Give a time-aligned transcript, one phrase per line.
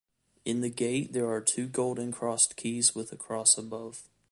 [0.45, 4.09] In the gate there are two golden crossed keys with a cross above.